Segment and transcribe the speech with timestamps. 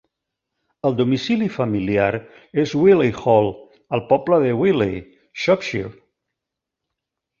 [0.89, 2.07] El domicili familiar
[2.63, 3.51] és Willey Hall,
[3.99, 4.99] al poble de Willey,
[5.43, 5.97] Shropshire.